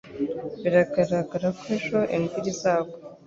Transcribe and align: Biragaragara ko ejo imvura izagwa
Biragaragara 0.61 1.47
ko 1.57 1.63
ejo 1.75 1.99
imvura 2.15 2.47
izagwa 2.53 2.95